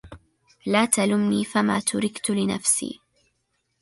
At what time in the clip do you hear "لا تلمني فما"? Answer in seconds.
0.65-1.79